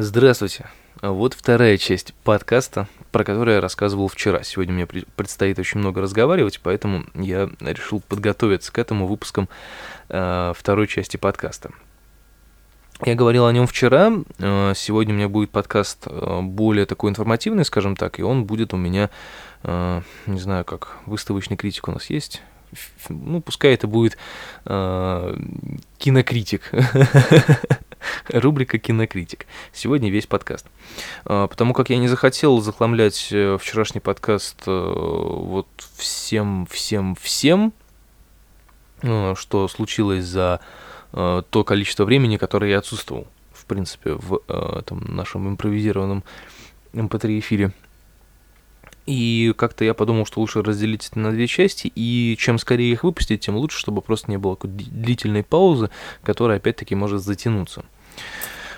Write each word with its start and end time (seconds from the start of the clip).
Здравствуйте. 0.00 0.66
Вот 1.02 1.34
вторая 1.34 1.76
часть 1.76 2.14
подкаста, 2.22 2.86
про 3.10 3.24
который 3.24 3.54
я 3.54 3.60
рассказывал 3.60 4.06
вчера. 4.06 4.44
Сегодня 4.44 4.72
мне 4.72 4.86
предстоит 4.86 5.58
очень 5.58 5.80
много 5.80 6.00
разговаривать, 6.00 6.60
поэтому 6.62 7.04
я 7.14 7.50
решил 7.58 7.98
подготовиться 7.98 8.72
к 8.72 8.78
этому 8.78 9.08
выпускам 9.08 9.48
э, 10.08 10.52
второй 10.56 10.86
части 10.86 11.16
подкаста. 11.16 11.72
Я 13.04 13.16
говорил 13.16 13.44
о 13.44 13.52
нем 13.52 13.66
вчера, 13.66 14.12
э, 14.38 14.72
сегодня 14.76 15.14
у 15.14 15.16
меня 15.16 15.28
будет 15.28 15.50
подкаст 15.50 16.06
э, 16.06 16.40
более 16.42 16.86
такой 16.86 17.10
информативный, 17.10 17.64
скажем 17.64 17.96
так, 17.96 18.20
и 18.20 18.22
он 18.22 18.44
будет 18.44 18.72
у 18.72 18.76
меня, 18.76 19.10
э, 19.64 20.02
не 20.26 20.38
знаю, 20.38 20.64
как 20.64 20.98
выставочный 21.06 21.56
критик 21.56 21.88
у 21.88 21.90
нас 21.90 22.08
есть, 22.08 22.40
ну, 23.08 23.40
пускай 23.40 23.74
это 23.74 23.88
будет 23.88 24.16
э, 24.64 25.36
кинокритик. 25.98 26.70
Рубрика 28.28 28.78
«Кинокритик». 28.78 29.46
Сегодня 29.72 30.10
весь 30.10 30.26
подкаст. 30.26 30.66
А, 31.24 31.46
потому 31.46 31.74
как 31.74 31.90
я 31.90 31.98
не 31.98 32.08
захотел 32.08 32.60
захламлять 32.60 33.28
э, 33.30 33.56
вчерашний 33.58 34.00
подкаст 34.00 34.62
э, 34.66 34.70
вот 34.70 35.68
всем, 35.96 36.66
всем, 36.66 37.14
всем, 37.14 37.72
э, 39.02 39.34
что 39.36 39.68
случилось 39.68 40.24
за 40.24 40.60
то 41.10 41.64
количество 41.64 42.04
времени, 42.04 42.36
которое 42.36 42.70
я 42.70 42.78
отсутствовал, 42.80 43.26
в 43.50 43.64
принципе, 43.64 44.12
в 44.12 44.42
этом 44.46 45.02
нашем 45.08 45.48
импровизированном 45.48 46.22
mp3 46.92 47.38
эфире. 47.38 47.72
И 49.08 49.54
как-то 49.56 49.86
я 49.86 49.94
подумал, 49.94 50.26
что 50.26 50.40
лучше 50.40 50.62
разделить 50.62 51.08
это 51.08 51.18
на 51.18 51.30
две 51.30 51.46
части, 51.46 51.90
и 51.94 52.36
чем 52.38 52.58
скорее 52.58 52.92
их 52.92 53.04
выпустить, 53.04 53.40
тем 53.40 53.56
лучше, 53.56 53.78
чтобы 53.78 54.02
просто 54.02 54.30
не 54.30 54.36
было 54.36 54.54
какой-то 54.54 54.76
длительной 54.76 55.42
паузы, 55.42 55.88
которая 56.22 56.58
опять-таки 56.58 56.94
может 56.94 57.22
затянуться. 57.22 57.86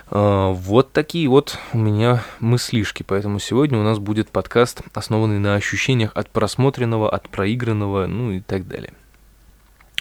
А, 0.06 0.52
вот 0.52 0.92
такие 0.92 1.28
вот 1.28 1.58
у 1.72 1.78
меня 1.78 2.22
мыслишки, 2.38 3.02
поэтому 3.02 3.40
сегодня 3.40 3.76
у 3.80 3.82
нас 3.82 3.98
будет 3.98 4.30
подкаст, 4.30 4.82
основанный 4.94 5.40
на 5.40 5.56
ощущениях 5.56 6.12
от 6.14 6.30
просмотренного, 6.30 7.10
от 7.10 7.28
проигранного, 7.28 8.06
ну 8.06 8.30
и 8.30 8.40
так 8.40 8.68
далее. 8.68 8.94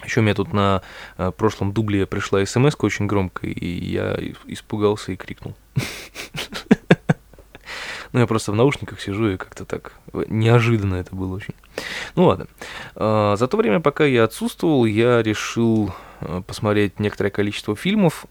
Еще 0.05 0.19
у 0.19 0.23
меня 0.23 0.35
тут 0.35 0.53
на 0.53 0.83
а, 1.17 1.31
прошлом 1.31 1.73
дубле 1.73 2.05
пришла 2.05 2.45
смс 2.45 2.75
очень 2.77 3.07
громкая, 3.07 3.49
и 3.49 3.65
я 3.65 4.15
испугался 4.45 5.11
и 5.11 5.15
крикнул. 5.15 5.55
Ну, 8.11 8.19
я 8.19 8.27
просто 8.27 8.51
в 8.51 8.55
наушниках 8.55 8.99
сижу 8.99 9.29
и 9.29 9.37
как-то 9.37 9.65
так 9.65 9.93
неожиданно 10.13 10.95
это 10.95 11.15
было 11.15 11.35
очень. 11.35 11.53
Ну 12.15 12.25
ладно. 12.25 12.47
А, 12.95 13.35
за 13.35 13.47
то 13.47 13.57
время, 13.57 13.79
пока 13.79 14.05
я 14.05 14.23
отсутствовал, 14.23 14.85
я 14.85 15.21
решил 15.21 15.93
а, 16.21 16.41
посмотреть 16.41 16.99
некоторое 16.99 17.29
количество 17.29 17.75
фильмов 17.75 18.25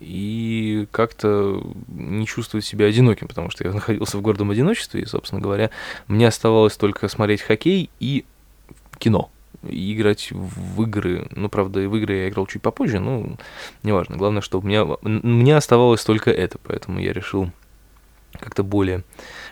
и 0.00 0.86
как-то 0.92 1.60
не 1.88 2.26
чувствовать 2.26 2.64
себя 2.64 2.86
одиноким, 2.86 3.26
потому 3.26 3.50
что 3.50 3.64
я 3.64 3.72
находился 3.72 4.16
в 4.16 4.22
гордом 4.22 4.50
одиночестве, 4.50 5.02
и, 5.02 5.06
собственно 5.06 5.40
говоря, 5.40 5.70
мне 6.06 6.28
оставалось 6.28 6.76
только 6.76 7.08
смотреть 7.08 7.42
хоккей 7.42 7.90
и 7.98 8.24
кино 8.98 9.30
и 9.68 9.94
играть 9.94 10.30
в 10.30 10.82
игры. 10.82 11.26
Ну, 11.34 11.48
правда, 11.48 11.80
в 11.88 11.96
игры 11.96 12.14
я 12.14 12.28
играл 12.28 12.46
чуть 12.46 12.62
попозже, 12.62 13.00
но 13.00 13.36
неважно. 13.82 14.16
Главное, 14.16 14.40
что 14.40 14.60
у 14.60 14.62
меня, 14.62 14.86
мне 15.02 15.56
оставалось 15.56 16.04
только 16.04 16.30
это, 16.30 16.58
поэтому 16.62 17.00
я 17.00 17.12
решил 17.12 17.50
как-то 18.40 18.62
более 18.62 19.04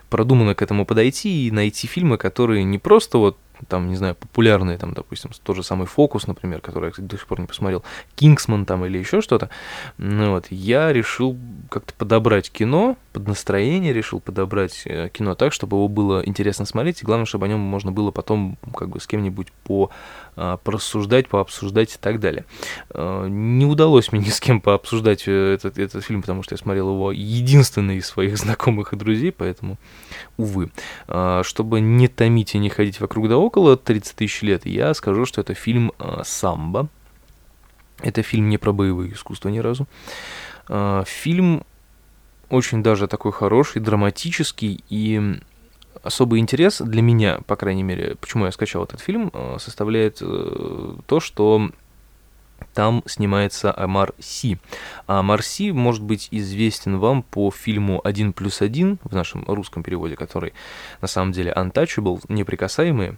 продуманно 0.08 0.54
к 0.54 0.62
этому 0.62 0.86
подойти 0.86 1.46
и 1.46 1.50
найти 1.50 1.86
фильмы, 1.86 2.18
которые 2.18 2.64
не 2.64 2.78
просто 2.78 3.18
вот 3.18 3.38
там, 3.68 3.88
не 3.88 3.96
знаю, 3.96 4.14
популярные, 4.14 4.78
там, 4.78 4.92
допустим, 4.94 5.30
тот 5.42 5.56
же 5.56 5.62
самый 5.62 5.86
«Фокус», 5.86 6.26
например, 6.26 6.60
который 6.60 6.86
я, 6.86 6.90
кстати, 6.90 7.06
до 7.06 7.16
сих 7.16 7.26
пор 7.26 7.40
не 7.40 7.46
посмотрел, 7.46 7.84
«Кингсман» 8.14 8.66
там 8.66 8.84
или 8.84 8.98
еще 8.98 9.20
что-то, 9.20 9.50
ну 9.98 10.32
вот, 10.32 10.46
я 10.50 10.92
решил 10.92 11.36
как-то 11.70 11.94
подобрать 11.94 12.50
кино, 12.50 12.96
под 13.12 13.28
настроение 13.28 13.92
решил 13.92 14.20
подобрать 14.20 14.82
э, 14.84 15.08
кино 15.12 15.34
так, 15.34 15.52
чтобы 15.52 15.76
его 15.76 15.88
было 15.88 16.22
интересно 16.24 16.66
смотреть, 16.66 17.02
и 17.02 17.04
главное, 17.06 17.26
чтобы 17.26 17.46
о 17.46 17.48
нем 17.48 17.60
можно 17.60 17.92
было 17.92 18.10
потом 18.10 18.58
как 18.74 18.88
бы 18.90 19.00
с 19.00 19.06
кем-нибудь 19.06 19.52
по 19.64 19.90
а, 20.38 20.58
порассуждать, 20.58 21.28
пообсуждать 21.28 21.94
и 21.94 21.98
так 21.98 22.20
далее. 22.20 22.44
А, 22.90 23.26
не 23.26 23.64
удалось 23.64 24.12
мне 24.12 24.20
ни 24.20 24.28
с 24.28 24.38
кем 24.38 24.60
пообсуждать 24.60 25.24
э, 25.26 25.54
этот, 25.54 25.78
этот 25.78 26.04
фильм, 26.04 26.20
потому 26.20 26.42
что 26.42 26.52
я 26.52 26.58
смотрел 26.58 26.90
его 26.90 27.10
единственный 27.10 27.96
из 27.96 28.06
своих 28.06 28.36
знакомых 28.38 28.92
и 28.92 28.96
друзей, 28.96 29.32
поэтому, 29.32 29.78
увы. 30.36 30.70
А, 31.08 31.42
чтобы 31.42 31.80
не 31.80 32.08
томить 32.08 32.54
и 32.54 32.58
не 32.58 32.68
ходить 32.68 33.00
вокруг 33.00 33.30
да 33.30 33.38
около 33.46 33.76
30 33.76 34.16
тысяч 34.16 34.42
лет, 34.42 34.66
я 34.66 34.94
скажу, 34.94 35.24
что 35.26 35.40
это 35.40 35.54
фильм 35.54 35.92
«Самбо». 36.24 36.88
Это 38.00 38.22
фильм 38.22 38.48
не 38.48 38.58
про 38.58 38.72
боевые 38.72 39.12
искусства 39.12 39.48
ни 39.48 39.58
разу. 39.58 39.86
Фильм 41.06 41.64
очень 42.50 42.82
даже 42.82 43.08
такой 43.08 43.32
хороший, 43.32 43.80
драматический 43.80 44.84
и 44.88 45.40
особый 46.02 46.40
интерес 46.40 46.80
для 46.80 47.02
меня, 47.02 47.40
по 47.46 47.56
крайней 47.56 47.82
мере, 47.82 48.16
почему 48.20 48.44
я 48.46 48.52
скачал 48.52 48.84
этот 48.84 49.00
фильм, 49.00 49.30
э, 49.32 49.56
составляет 49.58 50.18
э, 50.20 50.94
то, 51.06 51.20
что 51.20 51.70
там 52.74 53.02
снимается 53.06 53.76
Амар 53.76 54.14
Си. 54.18 54.58
А 55.06 55.18
Амар 55.20 55.42
Си 55.42 55.72
может 55.72 56.02
быть 56.02 56.28
известен 56.30 56.98
вам 56.98 57.22
по 57.22 57.50
фильму 57.50 58.00
«Один 58.04 58.32
плюс 58.32 58.62
один» 58.62 58.98
в 59.02 59.14
нашем 59.14 59.44
русском 59.46 59.82
переводе, 59.82 60.16
который 60.16 60.52
на 61.00 61.08
самом 61.08 61.32
деле 61.32 61.52
«Untouchable», 61.56 62.22
«Неприкасаемые». 62.28 63.16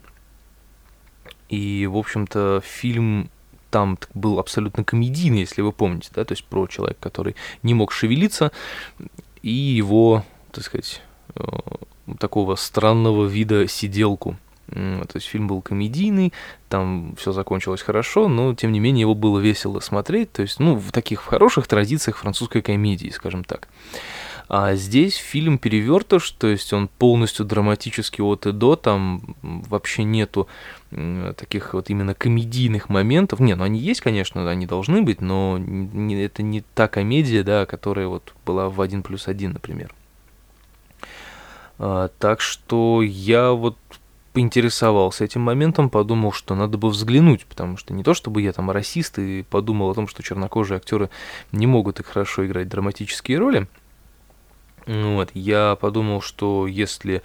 И, 1.48 1.86
в 1.86 1.96
общем-то, 1.96 2.62
фильм 2.64 3.30
там 3.70 3.98
был 4.14 4.38
абсолютно 4.38 4.84
комедийный, 4.84 5.40
если 5.40 5.62
вы 5.62 5.72
помните, 5.72 6.10
да, 6.14 6.24
то 6.24 6.32
есть 6.32 6.44
про 6.44 6.66
человека, 6.66 7.00
который 7.00 7.36
не 7.62 7.74
мог 7.74 7.92
шевелиться, 7.92 8.52
и 9.42 9.50
его, 9.50 10.24
так 10.52 10.64
сказать, 10.64 11.02
э, 11.34 11.42
такого 12.18 12.54
странного 12.56 13.26
вида 13.26 13.68
сиделку. 13.68 14.36
То 14.70 15.08
есть 15.14 15.26
фильм 15.26 15.48
был 15.48 15.62
комедийный, 15.62 16.34
там 16.68 17.14
все 17.16 17.32
закончилось 17.32 17.80
хорошо, 17.80 18.28
но 18.28 18.54
тем 18.54 18.70
не 18.70 18.80
менее 18.80 19.02
его 19.02 19.14
было 19.14 19.38
весело 19.38 19.80
смотреть, 19.80 20.32
то 20.32 20.42
есть, 20.42 20.60
ну, 20.60 20.74
в 20.74 20.92
таких 20.92 21.20
хороших 21.20 21.66
традициях 21.66 22.18
французской 22.18 22.60
комедии, 22.60 23.08
скажем 23.08 23.44
так. 23.44 23.68
А 24.48 24.74
здесь 24.76 25.14
фильм 25.16 25.58
перевертыш, 25.58 26.30
то 26.30 26.46
есть 26.46 26.72
он 26.72 26.88
полностью 26.88 27.44
драматический 27.44 28.24
от 28.24 28.46
и 28.46 28.52
до, 28.52 28.76
там 28.76 29.36
вообще 29.42 30.04
нету 30.04 30.48
таких 31.36 31.74
вот 31.74 31.90
именно 31.90 32.14
комедийных 32.14 32.88
моментов. 32.88 33.40
Не, 33.40 33.54
ну 33.54 33.64
они 33.64 33.78
есть, 33.78 34.00
конечно, 34.00 34.48
они 34.50 34.66
должны 34.66 35.02
быть, 35.02 35.20
но 35.20 35.58
не, 35.58 36.22
это 36.22 36.42
не 36.42 36.62
та 36.74 36.88
комедия, 36.88 37.42
да, 37.42 37.66
которая 37.66 38.08
вот 38.08 38.32
была 38.46 38.70
в 38.70 38.80
«Один 38.80 39.02
плюс 39.02 39.28
один», 39.28 39.52
например. 39.52 39.92
А, 41.78 42.08
так 42.18 42.40
что 42.40 43.02
я 43.02 43.50
вот 43.50 43.76
поинтересовался 44.32 45.24
этим 45.24 45.42
моментом, 45.42 45.90
подумал, 45.90 46.32
что 46.32 46.54
надо 46.54 46.78
бы 46.78 46.88
взглянуть, 46.88 47.44
потому 47.44 47.76
что 47.76 47.92
не 47.92 48.02
то 48.02 48.14
чтобы 48.14 48.40
я 48.40 48.52
там 48.54 48.70
расист 48.70 49.18
и 49.18 49.42
подумал 49.42 49.90
о 49.90 49.94
том, 49.94 50.08
что 50.08 50.22
чернокожие 50.22 50.76
актеры 50.76 51.10
не 51.52 51.66
могут 51.66 51.96
так 51.96 52.06
хорошо 52.06 52.46
играть 52.46 52.68
драматические 52.68 53.38
роли. 53.38 53.66
Вот, 54.88 55.30
я 55.34 55.76
подумал, 55.76 56.22
что 56.22 56.66
если 56.66 57.22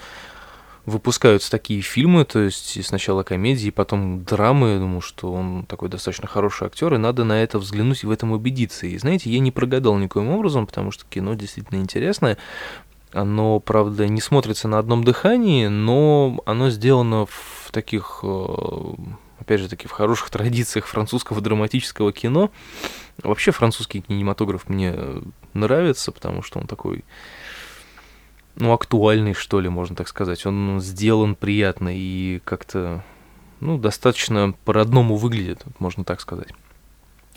выпускаются 0.85 1.49
такие 1.49 1.79
фильмы, 1.81 2.25
то 2.25 2.39
есть 2.39 2.85
сначала 2.85 3.23
комедии, 3.23 3.69
потом 3.69 4.25
драмы, 4.25 4.73
я 4.73 4.79
думаю, 4.79 4.99
что 4.99 5.31
он 5.31 5.65
такой 5.65 5.87
достаточно 5.87 6.27
хороший 6.27 6.67
актер, 6.67 6.93
и 6.93 6.97
надо 6.97 7.23
на 7.23 7.41
это 7.41 7.57
взглянуть 7.57 8.03
и 8.03 8.05
в 8.05 8.11
этом 8.11 8.33
убедиться. 8.33 8.85
И 8.85 8.97
знаете, 8.97 9.29
я 9.29 9.39
не 9.39 9.51
прогадал 9.51 9.97
никоим 9.97 10.29
образом, 10.29 10.67
потому 10.67 10.91
что 10.91 11.05
кино 11.09 11.35
действительно 11.35 11.79
интересное, 11.79 12.37
оно, 13.13 13.61
правда, 13.61 14.07
не 14.07 14.19
смотрится 14.19 14.67
на 14.67 14.77
одном 14.77 15.05
дыхании, 15.05 15.67
но 15.67 16.41
оно 16.45 16.69
сделано 16.69 17.27
в 17.27 17.69
таких, 17.71 18.19
э, 18.23 18.45
опять 19.39 19.61
же 19.61 19.69
таки, 19.69 19.87
в 19.87 19.91
хороших 19.91 20.29
традициях 20.31 20.85
французского 20.85 21.39
драматического 21.39 22.11
кино. 22.11 22.51
Вообще 23.21 23.51
французский 23.51 24.01
кинематограф 24.01 24.67
мне 24.67 24.95
нравится, 25.53 26.11
потому 26.11 26.41
что 26.41 26.59
он 26.59 26.67
такой, 26.67 27.05
ну, 28.55 28.73
актуальный, 28.73 29.33
что 29.33 29.59
ли, 29.59 29.69
можно 29.69 29.95
так 29.95 30.07
сказать. 30.07 30.45
Он 30.45 30.79
сделан 30.79 31.35
приятно 31.35 31.89
и 31.93 32.39
как-то, 32.43 33.03
ну, 33.59 33.77
достаточно 33.77 34.53
по-родному 34.65 35.15
выглядит, 35.15 35.63
можно 35.79 36.03
так 36.03 36.21
сказать. 36.21 36.49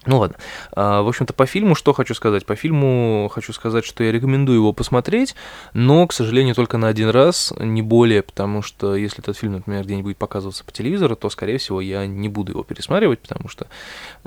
Ну 0.07 0.19
ладно. 0.19 0.37
А, 0.73 1.03
в 1.03 1.09
общем-то, 1.09 1.33
по 1.33 1.47
фильму 1.47 1.75
что 1.75 1.93
хочу 1.93 2.15
сказать? 2.15 2.47
По 2.47 2.55
фильму 2.55 3.29
хочу 3.33 3.53
сказать, 3.53 3.85
что 3.85 4.05
я 4.05 4.13
рекомендую 4.13 4.59
его 4.59 4.73
посмотреть, 4.73 5.35
но, 5.75 6.07
к 6.07 6.13
сожалению, 6.13 6.55
только 6.55 6.79
на 6.79 6.89
один 6.89 7.09
раз, 7.11 7.53
не 7.59 7.83
более, 7.83 8.23
потому 8.23 8.62
что 8.62 8.95
если 8.95 9.21
этот 9.21 9.37
фильм, 9.37 9.55
например, 9.55 9.85
где-нибудь 9.85 10.05
будет 10.05 10.19
показываться 10.19 10.65
по 10.65 10.71
телевизору, 10.71 11.17
то, 11.17 11.29
скорее 11.29 11.59
всего, 11.59 11.81
я 11.81 12.07
не 12.07 12.29
буду 12.29 12.53
его 12.53 12.62
пересматривать, 12.62 13.19
потому 13.19 13.49
что 13.49 13.67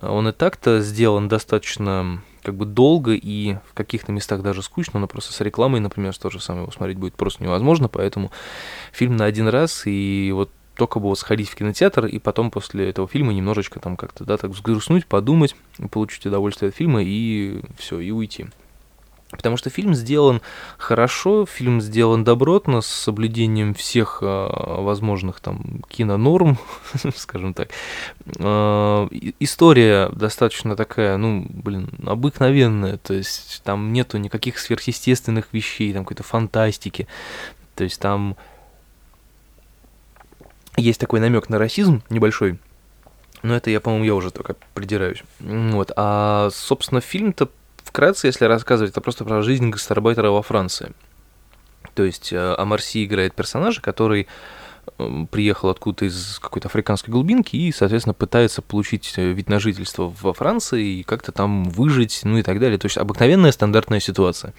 он 0.02 0.28
и 0.28 0.34
так-то 0.34 0.82
сделан 0.82 1.30
достаточно 1.30 2.22
как 2.42 2.56
бы 2.56 2.66
долго 2.66 3.14
и 3.14 3.56
в 3.70 3.74
каких-то 3.74 4.12
местах 4.12 4.42
даже 4.42 4.62
скучно, 4.62 5.00
но 5.00 5.08
просто 5.08 5.34
с 5.34 5.42
рекламой, 5.42 5.80
например, 5.80 6.16
то 6.18 6.30
же 6.30 6.40
самое 6.40 6.64
его 6.64 6.72
смотреть 6.72 6.98
будет 6.98 7.16
просто 7.16 7.44
невозможно, 7.44 7.88
поэтому 7.88 8.32
фильм 8.92 9.18
на 9.18 9.26
один 9.26 9.48
раз, 9.48 9.84
и 9.86 10.32
вот 10.34 10.50
только 10.76 11.00
бы 11.00 11.10
вот 11.10 11.20
сходить 11.20 11.50
в 11.50 11.56
кинотеатр 11.56 12.06
и 12.06 12.20
потом 12.20 12.52
после 12.52 12.90
этого 12.90 13.08
фильма 13.08 13.34
немножечко 13.34 13.80
там 13.80 13.98
как-то, 13.98 14.24
да, 14.24 14.38
так 14.38 14.52
взгрустнуть, 14.52 15.06
подумать, 15.06 15.56
получить 15.92 16.26
удовольствие 16.26 16.70
от 16.70 16.76
фильма 16.76 17.04
и 17.04 17.62
все, 17.78 18.00
и 18.00 18.12
уйти. 18.12 18.48
Потому 19.32 19.58
что 19.58 19.70
фильм 19.70 19.94
сделан 19.94 20.42
хорошо, 20.80 21.46
фильм 21.46 21.82
сделан 21.82 22.24
добротно, 22.24 22.82
с 22.82 22.88
соблюдением 22.88 23.76
всех 23.76 24.20
э, 24.22 24.26
возможных 24.26 25.40
там 25.40 25.84
кинонорм, 25.88 26.58
скажем 27.16 27.54
так. 27.54 27.70
Э, 28.40 29.08
история 29.40 30.10
достаточно 30.10 30.76
такая, 30.76 31.18
ну, 31.18 31.46
блин, 31.48 31.92
обыкновенная, 32.08 32.98
то 32.98 33.14
есть 33.14 33.62
там 33.64 33.94
нету 33.94 34.18
никаких 34.18 34.58
сверхъестественных 34.58 35.50
вещей, 35.52 35.94
там 35.94 36.06
какой-то 36.06 36.24
фантастики. 36.24 37.08
То 37.76 37.84
есть 37.84 38.02
там 38.02 38.36
есть 40.76 41.00
такой 41.00 41.20
намек 41.20 41.50
на 41.50 41.60
расизм 41.60 42.02
небольшой, 42.10 42.58
но 43.44 43.56
это 43.56 43.70
я, 43.70 43.80
по-моему, 43.80 44.06
я 44.06 44.16
уже 44.16 44.32
только 44.32 44.56
придираюсь. 44.74 45.24
Вот. 45.40 45.92
А, 45.96 46.50
собственно, 46.52 47.00
фильм-то 47.00 47.50
вкратце, 47.84 48.28
если 48.28 48.46
рассказывать, 48.46 48.92
это 48.92 49.02
просто 49.02 49.26
про 49.26 49.42
жизнь 49.42 49.70
гастарбайтера 49.70 50.30
во 50.30 50.42
Франции. 50.42 50.94
То 51.96 52.04
есть 52.04 52.32
э, 52.32 52.56
Амарси 52.58 53.06
играет 53.06 53.34
персонажа, 53.34 53.82
который 53.82 54.28
приехал 55.32 55.70
откуда-то 55.70 56.06
из 56.06 56.40
какой-то 56.40 56.68
африканской 56.68 57.12
глубинки 57.12 57.56
и, 57.56 57.72
соответственно, 57.72 58.14
пытается 58.14 58.62
получить 58.62 59.14
э, 59.18 59.32
вид 59.32 59.50
на 59.50 59.60
жительство 59.60 60.14
во 60.22 60.34
Франции 60.34 61.00
и 61.00 61.04
как-то 61.04 61.32
там 61.32 61.64
выжить, 61.66 62.22
ну 62.24 62.38
и 62.38 62.44
так 62.44 62.60
далее. 62.60 62.78
То 62.78 62.86
есть 62.88 62.98
обыкновенная 62.98 63.52
стандартная 63.52 64.00
ситуация. 64.00 64.54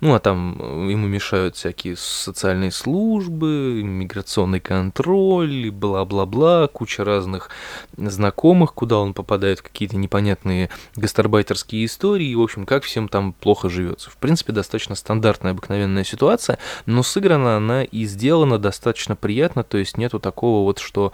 Ну, 0.00 0.14
а 0.14 0.20
там 0.20 0.56
э, 0.58 0.90
ему 0.90 1.06
мешают 1.06 1.56
всякие 1.56 1.96
социальные 1.96 2.70
службы, 2.70 3.82
миграционный 3.82 4.60
контроль, 4.60 5.70
бла-бла-бла, 5.70 6.68
куча 6.68 7.04
разных 7.04 7.50
знакомых, 7.96 8.74
куда 8.74 8.98
он 8.98 9.14
попадает 9.14 9.62
какие-то 9.62 9.96
непонятные 9.96 10.70
гастарбайтерские 10.96 11.84
истории, 11.84 12.28
и, 12.28 12.34
в 12.34 12.40
общем, 12.42 12.66
как 12.66 12.84
всем 12.84 13.08
там 13.08 13.32
плохо 13.32 13.68
живется. 13.68 14.10
В 14.10 14.16
принципе, 14.16 14.52
достаточно 14.52 14.94
стандартная 14.94 15.52
обыкновенная 15.52 16.04
ситуация, 16.04 16.58
но 16.86 17.02
сыграна 17.02 17.56
она 17.56 17.84
и 17.84 18.04
сделана 18.04 18.58
достаточно 18.58 19.16
приятно, 19.16 19.61
понятно, 19.62 19.70
то 19.70 19.78
есть 19.78 19.96
нету 19.98 20.18
такого 20.18 20.64
вот, 20.64 20.78
что 20.78 21.12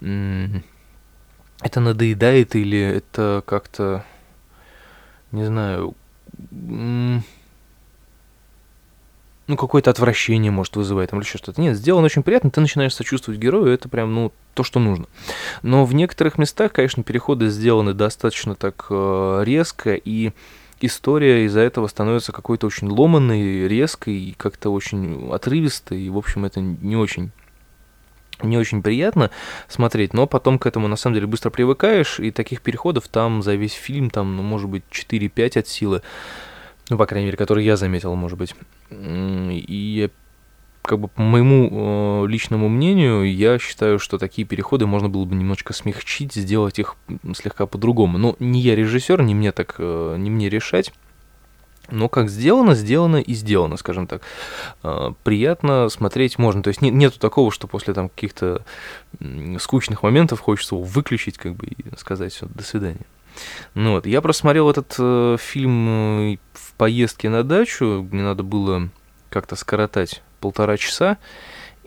это 0.00 1.80
надоедает 1.80 2.56
или 2.56 2.78
это 2.78 3.42
как-то, 3.46 4.04
не 5.32 5.44
знаю, 5.44 5.94
ну, 9.46 9.56
какое-то 9.56 9.90
отвращение 9.90 10.52
может 10.52 10.76
вызывать, 10.76 11.10
там, 11.10 11.18
или 11.18 11.26
еще 11.26 11.38
что-то. 11.38 11.60
Нет, 11.60 11.76
сделано 11.76 12.06
очень 12.06 12.22
приятно, 12.22 12.50
ты 12.50 12.60
начинаешь 12.60 12.94
сочувствовать 12.94 13.40
герою, 13.40 13.66
это 13.66 13.88
прям, 13.88 14.14
ну, 14.14 14.32
то, 14.54 14.62
что 14.62 14.78
нужно. 14.78 15.06
Но 15.62 15.84
в 15.84 15.92
некоторых 15.92 16.38
местах, 16.38 16.72
конечно, 16.72 17.02
переходы 17.02 17.48
сделаны 17.48 17.92
достаточно 17.92 18.54
так 18.54 18.86
э, 18.90 19.42
резко, 19.44 19.94
и 19.94 20.32
история 20.80 21.44
из-за 21.46 21.60
этого 21.60 21.88
становится 21.88 22.30
какой-то 22.32 22.68
очень 22.68 22.88
ломанной, 22.88 23.66
резкой, 23.66 24.14
и 24.14 24.34
как-то 24.36 24.70
очень 24.70 25.28
отрывистой, 25.32 26.00
и, 26.00 26.10
в 26.10 26.16
общем, 26.16 26.44
это 26.44 26.60
не 26.60 26.96
очень 26.96 27.32
не 28.42 28.58
очень 28.58 28.82
приятно 28.82 29.30
смотреть, 29.68 30.14
но 30.14 30.26
потом 30.26 30.58
к 30.58 30.66
этому 30.66 30.88
на 30.88 30.96
самом 30.96 31.14
деле 31.14 31.26
быстро 31.26 31.50
привыкаешь, 31.50 32.20
и 32.20 32.30
таких 32.30 32.62
переходов 32.62 33.08
там 33.08 33.42
за 33.42 33.54
весь 33.54 33.72
фильм, 33.72 34.10
там, 34.10 34.36
ну, 34.36 34.42
может 34.42 34.68
быть, 34.68 34.84
4-5 34.90 35.58
от 35.58 35.68
силы, 35.68 36.02
ну, 36.88 36.98
по 36.98 37.06
крайней 37.06 37.26
мере, 37.26 37.36
которые 37.36 37.66
я 37.66 37.76
заметил, 37.76 38.14
может 38.14 38.38
быть. 38.38 38.54
И 38.90 40.10
как 40.82 40.98
бы 40.98 41.08
по 41.08 41.22
моему 41.22 42.24
э, 42.24 42.26
личному 42.28 42.68
мнению, 42.68 43.32
я 43.32 43.58
считаю, 43.58 43.98
что 43.98 44.18
такие 44.18 44.46
переходы 44.46 44.86
можно 44.86 45.08
было 45.08 45.24
бы 45.24 45.34
немножечко 45.34 45.72
смягчить, 45.72 46.34
сделать 46.34 46.78
их 46.78 46.96
слегка 47.36 47.66
по-другому. 47.66 48.18
Но 48.18 48.34
не 48.38 48.60
я 48.60 48.74
режиссер, 48.74 49.22
не 49.22 49.34
мне 49.34 49.52
так, 49.52 49.76
э, 49.78 50.16
не 50.18 50.30
мне 50.30 50.48
решать. 50.48 50.92
Но 51.90 52.08
как 52.08 52.28
сделано, 52.28 52.74
сделано 52.74 53.16
и 53.16 53.34
сделано, 53.34 53.76
скажем 53.76 54.06
так. 54.06 54.22
А, 54.82 55.12
приятно 55.24 55.88
смотреть 55.88 56.38
можно. 56.38 56.62
То 56.62 56.68
есть 56.68 56.82
нет, 56.82 56.94
нету 56.94 57.18
такого, 57.18 57.50
что 57.50 57.66
после 57.66 57.94
там 57.94 58.08
каких-то 58.08 58.64
скучных 59.58 60.02
моментов 60.02 60.40
хочется 60.40 60.74
его 60.74 60.84
выключить, 60.84 61.38
как 61.38 61.54
бы, 61.54 61.66
и 61.66 61.96
сказать 61.96 62.32
все, 62.32 62.46
до 62.46 62.62
свидания. 62.62 63.06
Ну 63.74 63.92
вот, 63.92 64.06
я 64.06 64.20
просмотрел 64.20 64.70
этот 64.70 64.94
э, 64.98 65.36
фильм 65.38 66.32
э, 66.32 66.36
в 66.52 66.72
поездке 66.74 67.28
на 67.28 67.44
дачу, 67.44 68.06
мне 68.10 68.22
надо 68.22 68.42
было 68.42 68.88
как-то 69.30 69.56
скоротать 69.56 70.22
полтора 70.40 70.76
часа, 70.76 71.18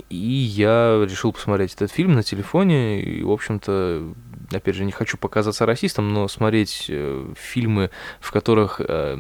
и 0.10 0.18
я 0.18 1.04
решил 1.08 1.32
посмотреть 1.34 1.74
этот 1.76 1.92
фильм 1.92 2.14
на 2.14 2.24
телефоне, 2.24 3.02
и, 3.02 3.24
в 3.24 3.32
общем-то, 3.32 4.14
опять 4.52 4.76
же, 4.76 4.86
не 4.86 4.92
хочу 4.92 5.18
показаться 5.18 5.66
расистом, 5.66 6.14
но 6.14 6.28
смотреть 6.28 6.86
э, 6.90 7.34
фильмы, 7.38 7.92
в 8.20 8.32
которых 8.32 8.82
э, 8.84 9.18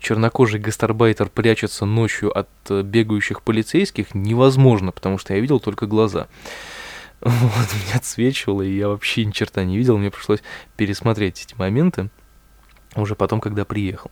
чернокожий 0.00 0.60
гастарбайтер 0.60 1.28
прячется 1.28 1.84
ночью 1.84 2.36
от 2.36 2.48
э, 2.68 2.82
бегающих 2.82 3.42
полицейских, 3.42 4.14
невозможно, 4.14 4.92
потому 4.92 5.18
что 5.18 5.34
я 5.34 5.40
видел 5.40 5.60
только 5.60 5.86
глаза. 5.86 6.28
Вот, 7.20 7.68
меня 7.84 7.94
отсвечивало, 7.94 8.62
и 8.62 8.76
я 8.76 8.88
вообще 8.88 9.24
ни 9.24 9.30
черта 9.30 9.62
не 9.62 9.78
видел, 9.78 9.96
мне 9.96 10.10
пришлось 10.10 10.42
пересмотреть 10.76 11.44
эти 11.44 11.54
моменты 11.54 12.10
уже 12.96 13.14
потом, 13.14 13.40
когда 13.40 13.64
приехал. 13.64 14.10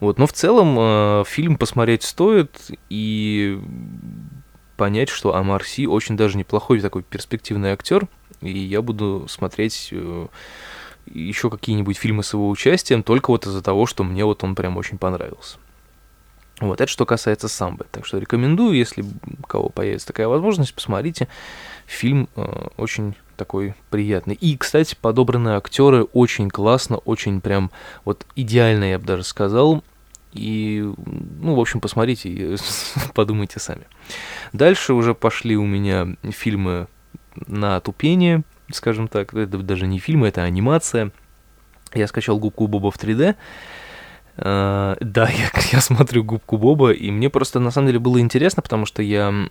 Вот, 0.00 0.18
но 0.18 0.26
в 0.26 0.32
целом 0.32 0.76
э, 0.78 1.24
фильм 1.26 1.56
посмотреть 1.56 2.02
стоит, 2.02 2.70
и 2.88 3.60
понять, 4.76 5.08
что 5.08 5.34
Амар 5.34 5.64
Си 5.64 5.86
очень 5.86 6.16
даже 6.16 6.38
неплохой 6.38 6.80
такой 6.80 7.02
перспективный 7.02 7.72
актер, 7.72 8.08
и 8.40 8.58
я 8.58 8.82
буду 8.82 9.26
смотреть 9.28 9.88
э, 9.92 10.26
еще 11.06 11.50
какие-нибудь 11.50 11.96
фильмы 11.96 12.22
с 12.22 12.32
его 12.32 12.48
участием 12.48 13.02
только 13.02 13.30
вот 13.30 13.46
из-за 13.46 13.62
того, 13.62 13.86
что 13.86 14.04
мне 14.04 14.24
вот 14.24 14.44
он 14.44 14.54
прям 14.54 14.76
очень 14.76 14.98
понравился. 14.98 15.58
Вот, 16.60 16.80
это 16.80 16.90
что 16.90 17.04
касается 17.04 17.48
самбы. 17.48 17.86
Так 17.90 18.06
что 18.06 18.18
рекомендую, 18.18 18.74
если 18.74 19.02
у 19.02 19.46
кого 19.46 19.68
появится 19.68 20.06
такая 20.06 20.26
возможность, 20.26 20.74
посмотрите. 20.74 21.28
Фильм 21.86 22.28
э, 22.34 22.68
очень 22.78 23.14
такой 23.36 23.74
приятный. 23.90 24.34
И, 24.34 24.56
кстати, 24.56 24.96
подобранные 24.98 25.56
актеры 25.56 26.04
очень 26.04 26.48
классно, 26.48 26.96
очень 26.98 27.42
прям 27.42 27.70
вот 28.06 28.24
идеально, 28.36 28.84
я 28.84 28.98
бы 28.98 29.04
даже 29.04 29.22
сказал. 29.24 29.84
И, 30.36 30.80
ну, 31.40 31.54
в 31.54 31.60
общем, 31.60 31.80
посмотрите 31.80 32.28
и 32.28 32.56
подумайте 33.14 33.60
сами. 33.60 33.86
Дальше 34.52 34.94
уже 34.94 35.14
пошли 35.14 35.56
у 35.56 35.64
меня 35.64 36.16
фильмы 36.30 36.88
на 37.46 37.80
тупение, 37.80 38.42
скажем 38.72 39.08
так. 39.08 39.34
Это 39.34 39.58
даже 39.58 39.86
не 39.86 39.98
фильмы, 39.98 40.28
это 40.28 40.42
анимация. 40.42 41.10
Я 41.94 42.06
скачал 42.06 42.38
губку 42.38 42.66
Боба 42.66 42.90
в 42.90 42.96
3D. 42.96 43.36
Uh, 44.36 44.98
да, 45.00 45.28
я, 45.30 45.50
я 45.72 45.80
смотрю 45.80 46.22
губку 46.22 46.58
Боба, 46.58 46.92
и 46.92 47.10
мне 47.10 47.30
просто 47.30 47.58
на 47.58 47.70
самом 47.70 47.86
деле 47.86 47.98
было 48.00 48.20
интересно, 48.20 48.62
потому 48.62 48.84
что 48.84 49.02
я, 49.02 49.30
ну 49.30 49.48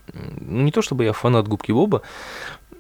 не 0.62 0.72
то 0.72 0.84
чтобы 0.84 1.06
я 1.06 1.14
фанат 1.14 1.48
губки 1.48 1.72
Боба, 1.72 2.04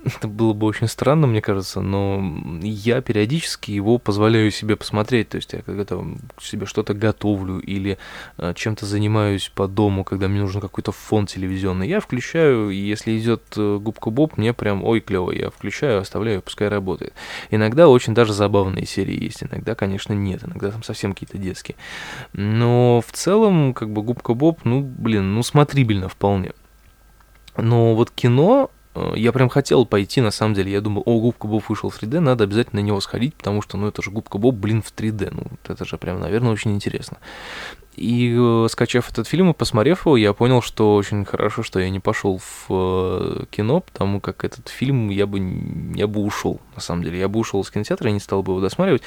это 0.18 0.28
было 0.28 0.54
бы 0.54 0.68
очень 0.68 0.88
странно, 0.88 1.28
мне 1.28 1.42
кажется, 1.42 1.82
но 1.82 2.24
я 2.62 3.02
периодически 3.02 3.72
его 3.72 3.98
позволяю 3.98 4.52
себе 4.52 4.76
посмотреть. 4.76 5.30
То 5.30 5.38
есть 5.38 5.54
я 5.54 5.62
когда-то 5.62 6.06
себе 6.40 6.66
что-то 6.66 6.94
готовлю 6.94 7.60
или 7.60 7.98
э, 8.38 8.54
чем-то 8.56 8.86
занимаюсь 8.86 9.52
по 9.54 9.68
дому, 9.68 10.04
когда 10.04 10.28
мне 10.28 10.42
нужен 10.42 10.62
какой-то 10.62 10.92
фон 10.92 11.26
телевизионный. 11.26 11.88
Я 11.88 12.00
включаю, 12.00 12.70
и 12.70 12.76
если 12.76 13.18
идет 13.18 13.42
э, 13.58 13.80
губка 13.82 14.12
Боб, 14.12 14.38
мне 14.38 14.54
прям 14.54 14.84
ой 14.84 15.00
клево. 15.00 15.32
Я 15.32 15.50
включаю, 15.50 16.02
оставляю, 16.02 16.42
пускай 16.42 16.68
работает. 16.68 17.14
Иногда 17.50 17.88
очень 17.88 18.14
даже 18.14 18.34
забавные 18.34 18.86
серии 18.86 19.24
есть, 19.24 19.44
иногда, 19.44 19.74
конечно, 19.76 20.14
нет. 20.14 20.44
Иногда 20.44 20.70
там 20.72 20.84
совсем 20.84 21.14
какие-то 21.14 21.38
детские. 21.38 21.76
Но 22.34 23.02
в 23.06 23.12
целом, 23.12 23.74
как 23.74 23.90
бы 23.90 24.04
губка 24.04 24.34
Боб, 24.34 24.60
ну, 24.66 24.82
блин, 24.82 25.34
ну, 25.34 25.42
смотрибельно 25.42 26.10
вполне. 26.10 26.52
Но 27.58 27.96
вот 27.96 28.12
кино 28.12 28.70
я 29.16 29.32
прям 29.32 29.50
хотел 29.50 29.86
пойти, 29.86 30.22
на 30.22 30.32
самом 30.32 30.54
деле. 30.54 30.72
Я 30.72 30.82
думал, 30.82 31.04
о, 31.06 31.20
Губка 31.20 31.48
Боб 31.48 31.64
вышел 31.68 31.90
в 31.90 32.02
3D, 32.02 32.20
надо 32.20 32.44
обязательно 32.46 32.82
на 32.82 32.86
него 32.86 33.00
сходить, 33.02 33.36
потому 33.36 33.62
что, 33.62 33.78
ну, 33.78 33.88
это 33.88 34.02
же 34.02 34.12
Губка 34.12 34.38
Боб, 34.38 34.56
блин, 34.56 34.82
в 34.82 34.94
3D. 34.94 35.30
Ну, 35.32 35.44
это 35.68 35.86
же 35.86 35.98
прям, 35.98 36.20
наверное, 36.20 36.52
очень 36.52 36.74
интересно. 36.74 37.18
И 37.96 38.36
э, 38.38 38.68
скачав 38.70 39.10
этот 39.10 39.28
фильм 39.28 39.52
и 39.52 39.54
посмотрев 39.54 40.06
его, 40.06 40.18
я 40.18 40.34
понял, 40.34 40.62
что 40.62 40.96
очень 40.96 41.24
хорошо, 41.24 41.64
что 41.64 41.80
я 41.80 41.90
не 41.90 42.02
пошел 42.02 42.40
в 42.40 42.68
э, 42.70 43.46
кино, 43.50 43.80
потому 43.80 44.20
как 44.20 44.44
этот 44.44 44.68
фильм 44.68 45.10
я 45.10 45.26
бы, 45.26 45.40
я 45.96 46.08
бы 46.08 46.22
ушел, 46.22 46.60
на 46.76 46.82
самом 46.82 47.04
деле. 47.04 47.20
Я 47.20 47.30
бы 47.30 47.40
ушел 47.40 47.62
из 47.62 47.72
кинотеатра, 47.72 48.10
я 48.10 48.14
не 48.14 48.20
стал 48.20 48.44
бы 48.44 48.52
его 48.52 48.60
досматривать, 48.60 49.02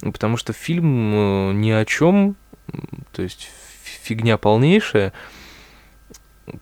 потому 0.00 0.38
что 0.38 0.54
фильм 0.54 1.60
ни 1.60 1.70
о 1.70 1.84
чем, 1.84 2.36
то 3.12 3.22
есть 3.22 3.50
фигня 3.82 4.38
полнейшая, 4.38 5.12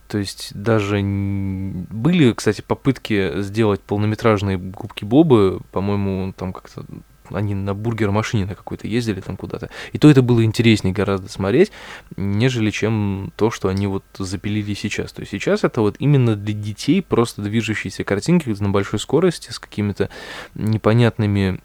то 0.09 0.19
есть 0.19 0.53
даже 0.55 1.01
были, 1.03 2.33
кстати, 2.33 2.61
попытки 2.61 3.41
сделать 3.43 3.81
полнометражные 3.81 4.59
губки 4.59 5.05
Бобы, 5.05 5.61
по-моему, 5.73 6.33
там 6.33 6.53
как-то 6.53 6.85
они 7.31 7.55
на 7.55 7.75
бургер-машине 7.75 8.47
на 8.47 8.55
какой-то 8.55 8.89
ездили 8.89 9.21
там 9.21 9.37
куда-то. 9.37 9.71
И 9.93 9.99
то 9.99 10.11
это 10.11 10.23
было 10.23 10.45
интереснее 10.45 10.95
гораздо 10.95 11.29
смотреть, 11.29 11.73
нежели 12.17 12.71
чем 12.71 13.33
то, 13.37 13.51
что 13.51 13.69
они 13.69 13.87
вот 13.87 14.05
запилили 14.19 14.75
сейчас. 14.75 15.13
То 15.13 15.21
есть 15.21 15.33
сейчас 15.33 15.65
это 15.65 15.81
вот 15.81 15.97
именно 15.99 16.37
для 16.37 16.55
детей 16.55 17.03
просто 17.03 17.43
движущиеся 17.43 18.05
картинки 18.05 18.49
на 18.61 18.71
большой 18.71 18.99
скорости 18.99 19.51
с 19.51 19.59
какими-то 19.59 20.09
непонятными 20.55 21.61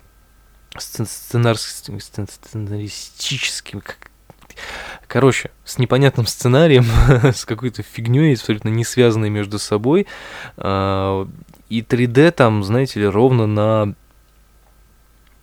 сценар... 0.77 1.57
сценаристическими, 1.57 3.81
Короче, 5.07 5.51
с 5.63 5.77
непонятным 5.77 6.25
сценарием, 6.25 6.85
с 7.33 7.45
какой-то 7.45 7.83
фигней, 7.83 8.33
абсолютно 8.33 8.69
не 8.69 8.83
связанной 8.83 9.29
между 9.29 9.59
собой. 9.59 10.07
А, 10.57 11.27
и 11.69 11.81
3D 11.81 12.31
там, 12.31 12.63
знаете 12.63 12.99
ли, 12.99 13.07
ровно 13.07 13.47
на, 13.47 13.93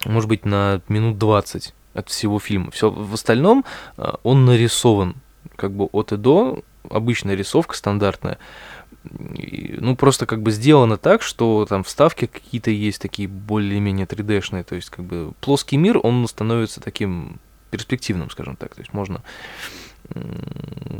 может 0.04 0.28
быть, 0.28 0.44
на 0.44 0.80
минут 0.88 1.18
20 1.18 1.74
от 1.94 2.08
всего 2.08 2.38
фильма. 2.38 2.70
Все 2.70 2.90
в 2.90 3.14
остальном 3.14 3.64
а, 3.96 4.18
он 4.22 4.44
нарисован 4.44 5.16
как 5.56 5.72
бы 5.72 5.86
от 5.86 6.12
и 6.12 6.16
до, 6.16 6.62
обычная 6.88 7.34
рисовка 7.34 7.76
стандартная. 7.76 8.38
ну, 9.04 9.96
просто 9.96 10.26
как 10.26 10.42
бы 10.42 10.50
сделано 10.50 10.96
так, 10.96 11.22
что 11.22 11.66
там 11.68 11.84
вставки 11.84 12.26
какие-то 12.26 12.70
есть 12.70 13.00
такие 13.00 13.28
более-менее 13.28 14.06
3D-шные, 14.06 14.64
то 14.64 14.74
есть 14.74 14.90
как 14.90 15.04
бы 15.04 15.32
плоский 15.40 15.76
мир, 15.76 16.00
он 16.02 16.26
становится 16.26 16.80
таким 16.80 17.38
перспективным, 17.70 18.30
скажем 18.30 18.56
так, 18.56 18.74
то 18.74 18.80
есть 18.80 18.92
можно 18.92 19.22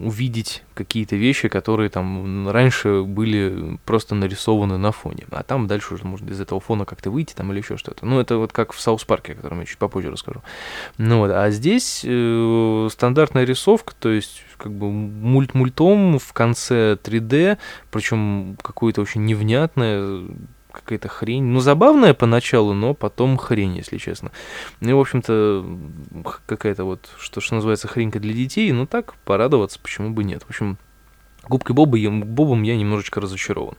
увидеть 0.02 0.62
какие-то 0.74 1.16
вещи, 1.16 1.48
которые 1.48 1.90
там 1.90 2.48
раньше 2.48 3.02
были 3.02 3.78
просто 3.84 4.14
нарисованы 4.14 4.78
на 4.78 4.92
фоне, 4.92 5.26
а 5.30 5.42
там 5.42 5.66
дальше 5.66 5.94
уже 5.94 6.04
можно 6.04 6.30
из 6.30 6.40
этого 6.40 6.60
фона 6.60 6.84
как-то 6.84 7.10
выйти 7.10 7.34
там 7.34 7.50
или 7.52 7.58
еще 7.58 7.76
что-то. 7.76 8.06
Ну, 8.06 8.20
это 8.20 8.38
вот 8.38 8.52
как 8.52 8.72
в 8.72 8.80
Саус 8.80 9.04
Парке, 9.04 9.32
о 9.32 9.36
котором 9.36 9.60
я 9.60 9.66
чуть 9.66 9.78
попозже 9.78 10.10
расскажу. 10.10 10.42
Ну 10.96 11.18
вот, 11.18 11.30
а 11.32 11.50
здесь 11.50 12.02
э, 12.04 12.88
стандартная 12.90 13.44
рисовка, 13.44 13.94
то 13.98 14.10
есть 14.10 14.42
как 14.56 14.72
бы 14.72 14.90
мульт-мультом 14.90 16.18
в 16.18 16.32
конце 16.32 16.94
3D, 16.94 17.58
причем 17.90 18.56
какое-то 18.62 19.02
очень 19.02 19.24
невнятное, 19.24 20.22
какая-то 20.72 21.08
хрень. 21.08 21.44
Ну, 21.44 21.60
забавная 21.60 22.14
поначалу, 22.14 22.72
но 22.72 22.94
потом 22.94 23.36
хрень, 23.36 23.76
если 23.76 23.98
честно. 23.98 24.30
Ну, 24.80 24.90
и, 24.90 24.92
в 24.92 25.00
общем-то, 25.00 25.64
какая-то 26.46 26.84
вот, 26.84 27.10
что, 27.18 27.40
что 27.40 27.56
называется, 27.56 27.88
хренька 27.88 28.20
для 28.20 28.32
детей. 28.32 28.70
Ну, 28.72 28.86
так, 28.86 29.14
порадоваться, 29.24 29.78
почему 29.80 30.10
бы 30.10 30.24
нет. 30.24 30.42
В 30.42 30.50
общем, 30.50 30.78
Губкой 31.48 31.74
Боба, 31.74 31.98
Бобом 31.98 32.62
я 32.62 32.76
немножечко 32.76 33.20
разочарован. 33.20 33.76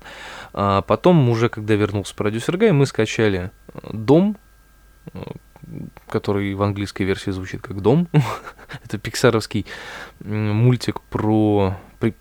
А 0.53 0.81
потом, 0.81 1.29
уже 1.29 1.49
когда 1.49 1.75
вернулся 1.75 2.15
продюсер 2.15 2.57
Гай, 2.57 2.71
мы 2.71 2.85
скачали 2.85 3.51
э, 3.73 3.79
«Дом», 3.93 4.37
э, 5.13 5.19
который 6.09 6.53
в 6.53 6.61
английской 6.63 7.03
версии 7.03 7.31
звучит 7.31 7.61
как 7.61 7.81
«Дом». 7.81 8.07
Это 8.85 8.97
пиксаровский 8.97 9.65
мультик 10.19 11.01
про... 11.01 11.77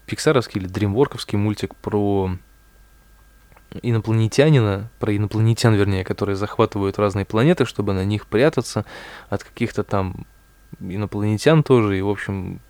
Пиксаровский 0.07 0.61
или 0.61 0.69
дримворковский 0.69 1.39
мультик 1.39 1.75
про 1.75 2.37
инопланетянина, 3.83 4.91
про 4.99 5.17
инопланетян, 5.17 5.75
вернее, 5.75 6.05
которые 6.05 6.37
захватывают 6.37 6.99
разные 6.99 7.25
планеты, 7.25 7.65
чтобы 7.65 7.93
на 7.93 8.05
них 8.05 8.27
прятаться 8.27 8.85
от 9.29 9.45
каких-то 9.45 9.85
там 9.85 10.27
инопланетян 10.81 11.63
тоже. 11.63 11.99
И, 11.99 12.03
в 12.03 12.09
общем, 12.09 12.61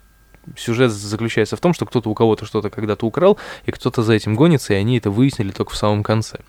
сюжет 0.55 0.91
заключается 0.91 1.55
в 1.55 1.59
том, 1.61 1.73
что 1.73 1.85
кто-то 1.85 2.09
у 2.09 2.13
кого-то 2.13 2.45
что-то 2.45 2.69
когда-то 2.69 3.05
украл, 3.05 3.37
и 3.65 3.71
кто-то 3.71 4.03
за 4.03 4.13
этим 4.13 4.35
гонится, 4.35 4.73
и 4.73 4.77
они 4.77 4.97
это 4.97 5.09
выяснили 5.09 5.51
только 5.51 5.71
в 5.71 5.77
самом 5.77 6.03
конце. 6.03 6.39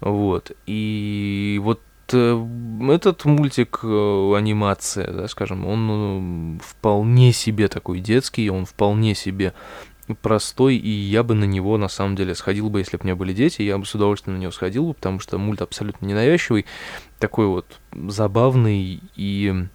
Вот. 0.00 0.52
И 0.66 1.60
вот 1.62 1.80
э, 2.12 2.46
этот 2.90 3.24
мультик, 3.24 3.80
э, 3.82 4.34
анимация, 4.36 5.12
да, 5.12 5.28
скажем, 5.28 5.66
он 5.66 6.58
э, 6.58 6.64
вполне 6.64 7.32
себе 7.32 7.68
такой 7.68 8.00
детский, 8.00 8.50
он 8.50 8.64
вполне 8.64 9.14
себе 9.14 9.54
простой, 10.14 10.76
и 10.76 10.90
я 10.90 11.22
бы 11.22 11.34
на 11.34 11.44
него, 11.44 11.76
на 11.78 11.88
самом 11.88 12.16
деле, 12.16 12.34
сходил 12.34 12.70
бы, 12.70 12.80
если 12.80 12.96
бы 12.96 13.02
у 13.02 13.06
меня 13.06 13.16
были 13.16 13.32
дети, 13.32 13.62
я 13.62 13.78
бы 13.78 13.84
с 13.84 13.94
удовольствием 13.94 14.36
на 14.36 14.42
него 14.42 14.52
сходил 14.52 14.86
бы, 14.86 14.94
потому 14.94 15.20
что 15.20 15.38
мульт 15.38 15.62
абсолютно 15.62 16.06
ненавязчивый, 16.06 16.66
такой 17.18 17.46
вот 17.46 17.80
забавный, 17.92 19.00
и 19.16 19.66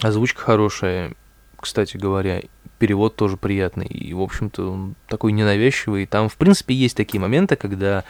озвучка 0.00 0.42
хорошая, 0.42 1.14
кстати 1.56 1.96
говоря, 1.96 2.42
перевод 2.78 3.16
тоже 3.16 3.36
приятный, 3.36 3.86
и, 3.86 4.14
в 4.14 4.20
общем-то, 4.20 4.70
он 4.70 4.94
такой 5.06 5.32
ненавязчивый, 5.32 6.06
там, 6.06 6.28
в 6.28 6.36
принципе, 6.36 6.74
есть 6.74 6.96
такие 6.96 7.20
моменты, 7.20 7.56
когда, 7.56 8.04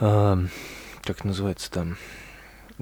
э, 0.00 0.46
как 1.04 1.24
называется 1.24 1.70
там, 1.70 1.96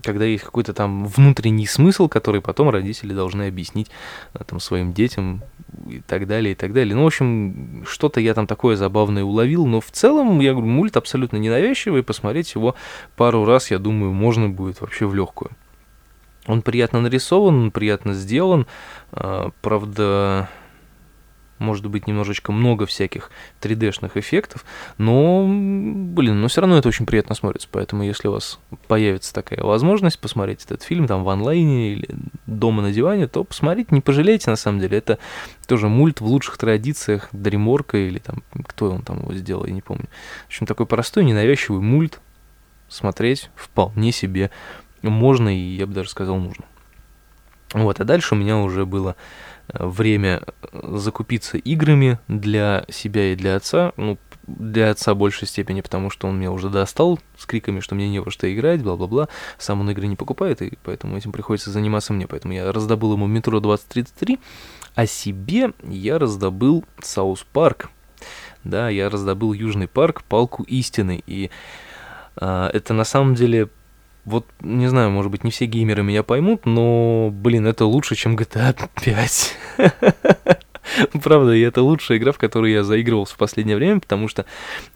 когда 0.02 0.25
есть 0.25 0.44
какой-то 0.44 0.73
там 0.73 1.06
внутренний 1.06 1.66
смысл, 1.66 2.09
который 2.09 2.40
потом 2.40 2.70
родители 2.70 3.12
должны 3.12 3.44
объяснить 3.49 3.90
э, 4.35 4.40
там, 4.47 4.61
своим 4.61 4.92
детям 4.92 5.42
и 5.88 6.00
так 6.00 6.26
далее, 6.26 6.52
и 6.52 6.54
так 6.54 6.73
далее. 6.73 6.94
Ну, 6.94 7.04
в 7.04 7.06
общем, 7.06 7.85
что-то 7.87 8.20
я 8.20 8.35
там 8.35 8.47
такое 8.47 8.76
забавное 8.76 9.25
уловил, 9.25 9.66
но 9.66 9.80
в 9.80 9.90
целом, 9.90 10.40
я 10.40 10.52
говорю, 10.52 10.68
мульт 10.68 10.97
абсолютно 10.97 11.37
ненавязчивый, 11.37 12.02
посмотреть 12.02 12.54
его 12.54 12.75
пару 13.16 13.44
раз, 13.44 13.70
я 13.70 13.78
думаю, 13.78 14.12
можно 14.12 14.49
будет 14.49 14.80
вообще 14.80 15.06
в 15.06 15.14
легкую. 15.14 15.50
Он 16.47 16.62
приятно 16.62 17.00
нарисован, 17.00 17.64
он 17.64 17.70
приятно 17.70 18.14
сделан, 18.14 18.66
а, 19.12 19.50
правда, 19.61 20.49
может 21.61 21.87
быть 21.87 22.07
немножечко 22.07 22.50
много 22.50 22.87
всяких 22.87 23.31
3D-шных 23.61 24.12
эффектов, 24.14 24.64
но, 24.99 25.47
блин, 25.47 26.40
но 26.40 26.49
все 26.49 26.62
равно 26.62 26.79
это 26.79 26.88
очень 26.88 27.07
приятно 27.07 27.35
смотрится, 27.35 27.69
поэтому 27.71 28.02
если 28.02 28.29
у 28.29 28.33
вас 28.33 28.59
появится 28.88 29.33
такая 29.33 29.62
возможность 29.62 30.19
посмотреть 30.19 30.64
этот 30.64 30.83
фильм 30.83 31.07
там 31.07 31.23
в 31.23 31.29
онлайне 31.29 31.93
или 31.93 32.09
дома 32.47 32.83
на 32.83 32.93
диване, 32.93 33.29
то 33.29 33.45
посмотрите, 33.45 33.95
не 33.95 34.00
пожалейте 34.00 34.50
на 34.50 34.57
самом 34.57 34.81
деле, 34.81 34.99
это 34.99 35.19
тоже 35.67 35.88
мульт 35.88 36.21
в 36.21 36.26
лучших 36.26 36.59
традициях 36.59 37.29
Дриморка 37.33 37.99
или 37.99 38.19
там, 38.19 38.43
кто 38.67 38.90
он 38.90 39.02
там 39.02 39.21
его 39.21 39.35
сделал, 39.35 39.67
я 39.67 39.73
не 39.73 39.83
помню. 39.83 40.09
В 40.45 40.47
общем, 40.49 40.67
такой 40.67 40.87
простой, 40.87 41.25
ненавязчивый 41.25 41.81
мульт 41.81 42.21
смотреть 42.88 43.50
вполне 43.55 44.11
себе 44.12 44.50
можно 45.02 45.55
и, 45.55 45.76
я 45.76 45.87
бы 45.87 45.95
даже 45.95 46.11
сказал, 46.11 46.37
нужно. 46.37 46.64
Вот, 47.73 48.00
а 48.00 48.05
дальше 48.05 48.35
у 48.35 48.38
меня 48.38 48.59
уже 48.59 48.85
было 48.85 49.14
время 49.74 50.42
закупиться 50.72 51.56
играми 51.58 52.18
для 52.28 52.84
себя 52.88 53.32
и 53.32 53.36
для 53.36 53.56
отца. 53.56 53.92
Ну, 53.96 54.18
для 54.46 54.90
отца 54.90 55.14
в 55.14 55.18
большей 55.18 55.46
степени, 55.46 55.80
потому 55.80 56.10
что 56.10 56.26
он 56.28 56.38
меня 56.38 56.50
уже 56.50 56.68
достал 56.68 57.18
с 57.38 57.46
криками, 57.46 57.80
что 57.80 57.94
мне 57.94 58.08
не 58.08 58.18
во 58.18 58.30
что 58.30 58.52
играть, 58.52 58.82
бла-бла-бла. 58.82 59.28
Сам 59.58 59.80
он 59.80 59.90
игры 59.90 60.06
не 60.06 60.16
покупает, 60.16 60.62
и 60.62 60.78
поэтому 60.82 61.16
этим 61.16 61.32
приходится 61.32 61.70
заниматься 61.70 62.12
мне. 62.12 62.26
Поэтому 62.26 62.54
я 62.54 62.72
раздобыл 62.72 63.12
ему 63.14 63.26
метро 63.26 63.60
2033, 63.60 64.38
а 64.94 65.06
себе 65.06 65.72
я 65.84 66.18
раздобыл 66.18 66.84
South 67.00 67.47
Park. 67.52 67.90
Да, 68.64 68.88
я 68.88 69.08
раздобыл 69.08 69.52
Южный 69.52 69.88
парк, 69.88 70.22
палку 70.24 70.64
истины. 70.64 71.22
И 71.26 71.50
а, 72.36 72.70
это 72.72 72.92
на 72.92 73.04
самом 73.04 73.34
деле 73.34 73.68
вот, 74.30 74.46
не 74.60 74.87
знаю, 74.87 75.10
может 75.10 75.30
быть, 75.30 75.44
не 75.44 75.50
все 75.50 75.66
геймеры 75.66 76.02
меня 76.02 76.22
поймут, 76.22 76.64
но, 76.64 77.30
блин, 77.32 77.66
это 77.66 77.84
лучше, 77.84 78.14
чем 78.14 78.37
GTA 78.37 78.75
5. 79.02 79.56
Правда, 81.22 81.52
и 81.52 81.60
это 81.60 81.82
лучшая 81.82 82.18
игра, 82.18 82.32
в 82.32 82.38
которую 82.38 82.72
я 82.72 82.82
заигрывался 82.82 83.34
в 83.34 83.38
последнее 83.38 83.76
время, 83.76 84.00
потому 84.00 84.28
что 84.28 84.44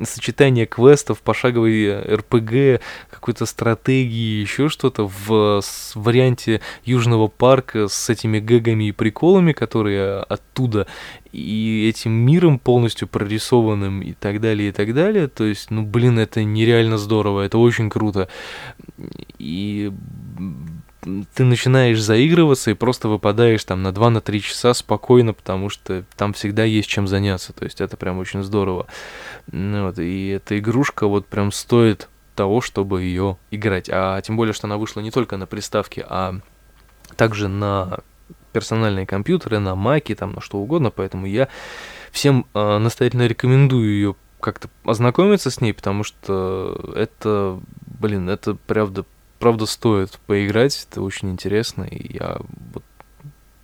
сочетание 0.02 0.66
квестов, 0.66 1.20
пошаговой 1.20 2.00
РПГ, 2.16 2.82
какой-то 3.10 3.46
стратегии, 3.46 4.40
еще 4.40 4.68
что-то 4.68 5.08
в 5.08 5.62
варианте 5.94 6.60
Южного 6.84 7.28
парка 7.28 7.88
с 7.88 8.10
этими 8.10 8.38
гэгами 8.40 8.88
и 8.88 8.92
приколами, 8.92 9.52
которые 9.52 10.20
оттуда, 10.20 10.86
и 11.32 11.88
этим 11.88 12.12
миром 12.12 12.58
полностью 12.58 13.08
прорисованным 13.08 14.02
и 14.02 14.12
так 14.12 14.40
далее, 14.40 14.68
и 14.68 14.72
так 14.72 14.94
далее. 14.94 15.28
То 15.28 15.44
есть, 15.44 15.70
ну, 15.70 15.82
блин, 15.82 16.18
это 16.18 16.44
нереально 16.44 16.96
здорово, 16.96 17.42
это 17.42 17.58
очень 17.58 17.90
круто. 17.90 18.28
И 19.38 19.92
ты 21.34 21.44
начинаешь 21.44 22.00
заигрываться 22.00 22.70
и 22.70 22.74
просто 22.74 23.08
выпадаешь 23.08 23.64
там 23.64 23.82
на 23.82 23.88
2-3 23.88 24.38
часа 24.40 24.74
спокойно, 24.74 25.32
потому 25.32 25.68
что 25.68 26.04
там 26.16 26.32
всегда 26.32 26.64
есть 26.64 26.88
чем 26.88 27.06
заняться. 27.06 27.52
То 27.52 27.64
есть 27.64 27.80
это 27.80 27.96
прям 27.96 28.18
очень 28.18 28.42
здорово. 28.42 28.86
Ну 29.50 29.86
вот, 29.86 29.98
и 29.98 30.28
эта 30.28 30.58
игрушка 30.58 31.06
вот 31.06 31.26
прям 31.26 31.52
стоит 31.52 32.08
того, 32.34 32.60
чтобы 32.60 33.02
ее 33.02 33.36
играть. 33.50 33.88
А 33.92 34.20
тем 34.20 34.36
более, 34.36 34.52
что 34.52 34.66
она 34.66 34.76
вышла 34.76 35.00
не 35.00 35.10
только 35.10 35.36
на 35.36 35.46
приставке, 35.46 36.04
а 36.08 36.40
также 37.16 37.48
на 37.48 38.00
персональные 38.52 39.06
компьютеры, 39.06 39.58
на 39.58 39.74
маке, 39.74 40.14
там 40.14 40.32
на 40.32 40.40
что 40.40 40.58
угодно, 40.58 40.90
поэтому 40.90 41.26
я 41.26 41.48
всем 42.12 42.46
э, 42.54 42.78
настоятельно 42.78 43.26
рекомендую 43.26 43.90
ее 43.90 44.14
как-то 44.40 44.68
ознакомиться 44.84 45.50
с 45.50 45.60
ней, 45.60 45.72
потому 45.72 46.04
что 46.04 46.92
это, 46.94 47.60
блин, 47.86 48.28
это 48.28 48.56
правда 48.66 49.04
правда 49.38 49.66
стоит 49.66 50.18
поиграть, 50.26 50.86
это 50.90 51.02
очень 51.02 51.30
интересно, 51.30 51.84
и 51.84 52.16
я 52.16 52.38
вот, 52.72 52.84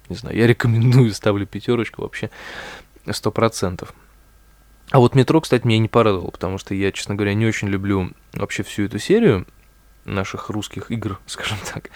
не 0.08 0.16
знаю, 0.16 0.36
я 0.36 0.46
рекомендую, 0.46 1.12
ставлю 1.14 1.46
пятерочку 1.46 2.02
вообще 2.02 2.30
сто 3.10 3.30
процентов. 3.30 3.94
А 4.90 4.98
вот 4.98 5.14
метро, 5.14 5.40
кстати, 5.40 5.66
меня 5.66 5.78
не 5.78 5.88
порадовал, 5.88 6.30
потому 6.32 6.58
что 6.58 6.74
я, 6.74 6.90
честно 6.90 7.14
говоря, 7.14 7.34
не 7.34 7.46
очень 7.46 7.68
люблю 7.68 8.10
вообще 8.32 8.62
всю 8.64 8.84
эту 8.84 8.98
серию 8.98 9.46
наших 10.04 10.50
русских 10.50 10.90
игр, 10.90 11.20
скажем 11.26 11.58
так. 11.72 11.90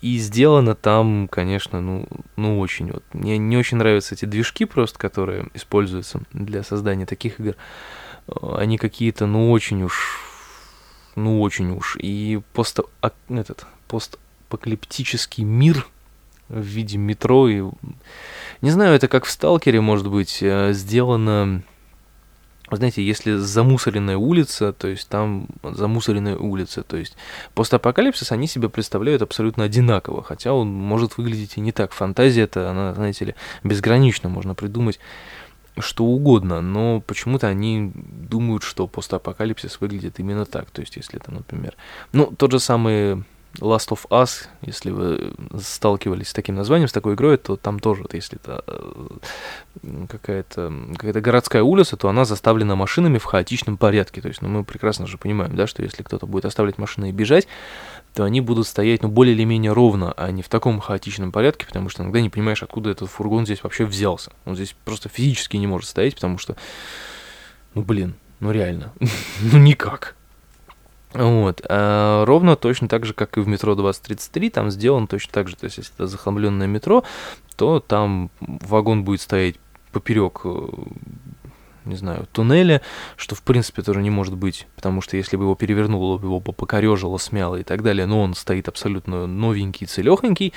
И 0.00 0.18
сделано 0.18 0.74
там, 0.74 1.28
конечно, 1.28 1.80
ну, 1.80 2.06
ну 2.36 2.60
очень 2.60 2.92
вот. 2.92 3.02
Мне 3.12 3.38
не 3.38 3.56
очень 3.56 3.76
нравятся 3.76 4.14
эти 4.14 4.24
движки 4.24 4.64
просто, 4.64 4.98
которые 4.98 5.48
используются 5.54 6.20
для 6.32 6.62
создания 6.62 7.06
таких 7.06 7.40
игр. 7.40 7.56
Они 8.40 8.78
какие-то, 8.78 9.26
ну, 9.26 9.50
очень 9.50 9.82
уж 9.82 10.20
ну 11.14 11.40
очень 11.40 11.70
уж. 11.70 11.96
И 12.00 12.40
пост, 12.52 12.80
этот, 13.28 13.66
постапокалиптический 13.88 15.44
мир 15.44 15.86
в 16.48 16.60
виде 16.60 16.98
метро. 16.98 17.48
И... 17.48 17.62
Не 18.60 18.70
знаю, 18.70 18.94
это 18.94 19.08
как 19.08 19.24
в 19.24 19.30
«Сталкере», 19.30 19.80
может 19.80 20.08
быть, 20.08 20.38
э, 20.42 20.72
сделано 20.72 21.62
знаете, 22.76 23.04
если 23.04 23.36
замусоренная 23.36 24.16
улица, 24.16 24.72
то 24.72 24.88
есть 24.88 25.08
там 25.08 25.46
замусоренная 25.62 26.36
улица, 26.36 26.82
то 26.82 26.96
есть 26.96 27.16
постапокалипсис 27.54 28.32
они 28.32 28.46
себе 28.46 28.68
представляют 28.68 29.22
абсолютно 29.22 29.64
одинаково, 29.64 30.22
хотя 30.22 30.52
он 30.52 30.72
может 30.72 31.18
выглядеть 31.18 31.56
и 31.56 31.60
не 31.60 31.72
так. 31.72 31.92
Фантазия-то, 31.92 32.70
она, 32.70 32.94
знаете 32.94 33.26
ли, 33.26 33.34
безгранична, 33.62 34.28
можно 34.28 34.54
придумать 34.54 34.98
что 35.78 36.04
угодно, 36.04 36.60
но 36.60 37.00
почему-то 37.00 37.48
они 37.48 37.92
думают, 37.94 38.62
что 38.62 38.86
постапокалипсис 38.86 39.80
выглядит 39.80 40.20
именно 40.20 40.44
так. 40.44 40.70
То 40.70 40.80
есть, 40.80 40.96
если 40.96 41.18
это, 41.18 41.32
например, 41.32 41.74
ну, 42.12 42.26
тот 42.26 42.52
же 42.52 42.60
самый 42.60 43.24
Last 43.60 43.90
of 43.90 44.08
Us, 44.08 44.46
если 44.62 44.90
вы 44.90 45.34
сталкивались 45.58 46.28
с 46.28 46.32
таким 46.32 46.54
названием, 46.54 46.88
с 46.88 46.92
такой 46.92 47.14
игрой, 47.14 47.36
то 47.36 47.56
там 47.56 47.80
тоже, 47.80 48.04
если 48.12 48.38
это 48.42 48.64
э, 48.66 50.06
какая-то 50.08 50.72
какая 50.96 51.12
городская 51.20 51.62
улица, 51.62 51.96
то 51.96 52.08
она 52.08 52.24
заставлена 52.24 52.76
машинами 52.76 53.18
в 53.18 53.24
хаотичном 53.24 53.76
порядке. 53.76 54.20
То 54.20 54.28
есть, 54.28 54.40
ну, 54.40 54.48
мы 54.48 54.64
прекрасно 54.64 55.06
же 55.06 55.18
понимаем, 55.18 55.54
да, 55.54 55.66
что 55.66 55.82
если 55.82 56.02
кто-то 56.02 56.26
будет 56.26 56.46
оставлять 56.46 56.78
машины 56.78 57.10
и 57.10 57.12
бежать, 57.12 57.46
то 58.14 58.24
они 58.24 58.40
будут 58.40 58.66
стоять, 58.66 59.02
ну, 59.02 59.08
более 59.08 59.34
или 59.34 59.44
менее 59.44 59.72
ровно, 59.72 60.12
а 60.16 60.30
не 60.30 60.42
в 60.42 60.48
таком 60.48 60.80
хаотичном 60.80 61.30
порядке, 61.30 61.66
потому 61.66 61.88
что 61.88 62.02
иногда 62.02 62.20
не 62.20 62.30
понимаешь, 62.30 62.62
откуда 62.62 62.90
этот 62.90 63.10
фургон 63.10 63.44
здесь 63.44 63.62
вообще 63.62 63.84
взялся. 63.84 64.32
Он 64.44 64.54
здесь 64.54 64.74
просто 64.84 65.08
физически 65.08 65.56
не 65.56 65.66
может 65.66 65.88
стоять, 65.88 66.14
потому 66.14 66.38
что, 66.38 66.56
ну, 67.74 67.82
блин, 67.82 68.14
ну 68.40 68.50
реально, 68.50 68.92
ну 69.40 69.58
никак. 69.58 70.16
Вот. 71.14 71.62
А 71.68 72.24
ровно 72.24 72.56
точно 72.56 72.88
так 72.88 73.04
же, 73.04 73.14
как 73.14 73.36
и 73.36 73.40
в 73.40 73.48
метро 73.48 73.74
2033, 73.74 74.50
там 74.50 74.70
сделано 74.70 75.06
точно 75.06 75.32
так 75.32 75.48
же. 75.48 75.56
То 75.56 75.64
есть, 75.64 75.78
если 75.78 75.94
это 75.94 76.06
захламленное 76.06 76.66
метро, 76.66 77.04
то 77.56 77.80
там 77.80 78.30
вагон 78.40 79.04
будет 79.04 79.20
стоять 79.20 79.56
поперек 79.92 80.40
э, 80.44 80.68
не 81.84 81.96
знаю, 81.96 82.26
туннеля, 82.32 82.80
что 83.16 83.34
в 83.34 83.42
принципе 83.42 83.82
тоже 83.82 84.02
не 84.02 84.10
может 84.10 84.36
быть, 84.36 84.66
потому 84.76 85.00
что 85.00 85.16
если 85.16 85.36
бы 85.36 85.44
его 85.44 85.54
перевернуло, 85.54 86.18
его 86.18 86.40
бы 86.40 86.52
покорежило, 86.52 87.18
смяло 87.18 87.56
и 87.56 87.62
так 87.62 87.82
далее, 87.82 88.06
но 88.06 88.22
он 88.22 88.34
стоит 88.34 88.68
абсолютно 88.68 89.26
новенький, 89.26 89.86
целехонький, 89.86 90.52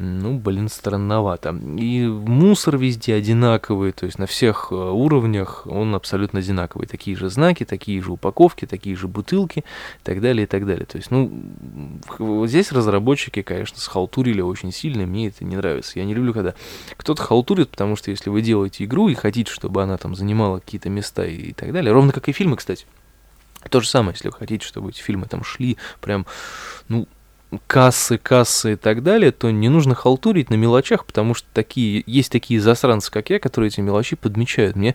ну, 0.00 0.38
блин, 0.38 0.68
странновато. 0.68 1.50
И 1.50 2.06
мусор 2.06 2.76
везде 2.78 3.16
одинаковый, 3.16 3.90
то 3.90 4.06
есть 4.06 4.16
на 4.16 4.26
всех 4.26 4.68
э, 4.70 4.74
уровнях 4.76 5.66
он 5.66 5.92
абсолютно 5.96 6.38
одинаковый. 6.38 6.86
Такие 6.86 7.16
же 7.16 7.28
знаки, 7.28 7.64
такие 7.64 8.00
же 8.00 8.12
упаковки, 8.12 8.64
такие 8.64 8.94
же 8.94 9.08
бутылки 9.08 9.58
и 9.58 10.04
так 10.04 10.20
далее, 10.20 10.44
и 10.44 10.46
так 10.46 10.66
далее. 10.66 10.86
То 10.86 10.98
есть, 10.98 11.10
ну, 11.10 11.32
здесь 12.46 12.70
разработчики, 12.70 13.42
конечно, 13.42 13.80
схалтурили 13.80 14.40
очень 14.40 14.70
сильно, 14.70 15.04
мне 15.04 15.28
это 15.28 15.44
не 15.44 15.56
нравится. 15.56 15.98
Я 15.98 16.04
не 16.04 16.14
люблю, 16.14 16.32
когда 16.32 16.54
кто-то 16.96 17.20
халтурит, 17.20 17.68
потому 17.68 17.96
что 17.96 18.12
если 18.12 18.30
вы 18.30 18.40
делаете 18.40 18.84
игру 18.84 19.08
и 19.08 19.16
хотите, 19.16 19.50
чтобы 19.50 19.82
она 19.82 19.96
там 19.96 20.14
занимала 20.14 20.60
какие-то 20.60 20.88
места 20.90 21.24
и 21.24 21.52
так 21.52 21.72
далее, 21.72 21.92
ровно 21.92 22.12
как 22.12 22.28
и 22.28 22.32
фильмы, 22.32 22.56
кстати, 22.56 22.86
то 23.68 23.80
же 23.80 23.88
самое, 23.88 24.12
если 24.14 24.28
вы 24.28 24.34
хотите, 24.34 24.64
чтобы 24.64 24.90
эти 24.90 25.00
фильмы 25.00 25.26
там 25.26 25.42
шли 25.42 25.76
прям, 26.00 26.24
ну, 26.86 27.08
кассы, 27.66 28.18
кассы 28.18 28.74
и 28.74 28.76
так 28.76 29.02
далее, 29.02 29.32
то 29.32 29.50
не 29.50 29.68
нужно 29.68 29.94
халтурить 29.94 30.50
на 30.50 30.54
мелочах, 30.54 31.06
потому 31.06 31.34
что 31.34 31.46
такие, 31.52 32.02
есть 32.06 32.30
такие 32.30 32.60
засранцы, 32.60 33.10
как 33.10 33.30
я, 33.30 33.38
которые 33.38 33.68
эти 33.68 33.80
мелочи 33.80 34.16
подмечают. 34.16 34.76
Мне 34.76 34.94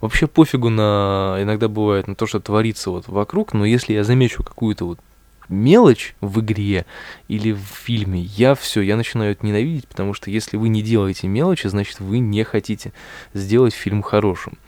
вообще 0.00 0.26
пофигу 0.26 0.68
на, 0.68 1.38
иногда 1.40 1.68
бывает, 1.68 2.06
на 2.06 2.14
то, 2.14 2.26
что 2.26 2.40
творится 2.40 2.90
вот 2.90 3.08
вокруг, 3.08 3.54
но 3.54 3.64
если 3.64 3.94
я 3.94 4.04
замечу 4.04 4.42
какую-то 4.42 4.84
вот 4.84 4.98
мелочь 5.48 6.14
в 6.20 6.40
игре 6.40 6.86
или 7.28 7.52
в 7.52 7.60
фильме, 7.60 8.20
я 8.20 8.54
все, 8.54 8.80
я 8.80 8.96
начинаю 8.96 9.32
это 9.32 9.46
ненавидеть, 9.46 9.88
потому 9.88 10.14
что 10.14 10.30
если 10.30 10.56
вы 10.56 10.68
не 10.68 10.82
делаете 10.82 11.26
мелочи, 11.26 11.66
значит 11.66 12.00
вы 12.00 12.18
не 12.18 12.44
хотите 12.44 12.92
сделать 13.32 13.74
фильм 13.74 14.02
хорошим. 14.02 14.58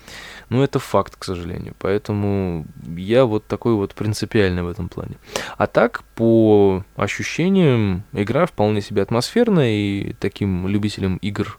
Ну, 0.48 0.62
это 0.62 0.78
факт, 0.78 1.16
к 1.16 1.24
сожалению. 1.24 1.74
Поэтому 1.78 2.66
я 2.96 3.24
вот 3.24 3.46
такой 3.46 3.74
вот 3.74 3.94
принципиальный 3.94 4.62
в 4.62 4.68
этом 4.68 4.88
плане. 4.88 5.16
А 5.56 5.66
так, 5.66 6.04
по 6.14 6.84
ощущениям, 6.94 8.04
игра 8.12 8.46
вполне 8.46 8.80
себе 8.80 9.02
атмосферная, 9.02 9.70
и 9.70 10.12
таким 10.14 10.68
любителям 10.68 11.16
игр, 11.16 11.58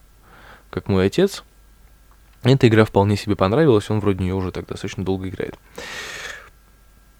как 0.69 0.87
мой 0.87 1.05
отец, 1.07 1.43
эта 2.43 2.67
игра 2.67 2.85
вполне 2.85 3.17
себе 3.17 3.35
понравилась, 3.35 3.89
он 3.89 3.99
вроде 3.99 4.23
нее 4.23 4.35
уже 4.35 4.51
так 4.51 4.67
достаточно 4.67 5.03
долго 5.03 5.27
играет. 5.27 5.57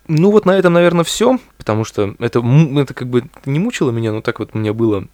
Ну 0.08 0.32
вот 0.32 0.46
на 0.46 0.52
этом, 0.52 0.72
наверное, 0.72 1.04
все, 1.04 1.38
потому 1.58 1.84
что 1.84 2.15
это, 2.20 2.39
это 2.39 2.94
как 2.94 3.10
бы 3.10 3.26
не 3.46 3.60
мучило 3.60 3.91
меня, 3.91 4.13
но 4.13 4.22
так 4.22 4.39
вот 4.39 4.52
у 4.54 4.58
меня 4.58 4.74
было 4.74 5.08